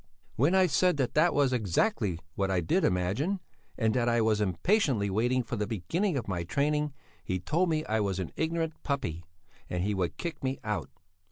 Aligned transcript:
When 0.35 0.55
I 0.55 0.65
said 0.65 0.97
that 0.97 1.13
that 1.13 1.31
was 1.31 1.53
exactly 1.53 2.17
what 2.33 2.49
I 2.49 2.59
did 2.59 2.83
imagine, 2.83 3.39
and 3.77 3.93
that 3.93 4.09
I 4.09 4.19
was 4.19 4.41
impatiently 4.41 5.11
waiting 5.11 5.43
for 5.43 5.57
the 5.57 5.67
beginning 5.67 6.17
of 6.17 6.27
my 6.27 6.43
training, 6.43 6.91
he 7.23 7.39
told 7.39 7.69
me 7.69 7.85
I 7.85 7.99
was 7.99 8.17
an 8.17 8.31
ignorant 8.35 8.81
puppy, 8.81 9.23
and 9.69 9.83
he 9.83 9.93
would 9.93 10.17
kick 10.17 10.43
me 10.43 10.57
out. 10.63 10.89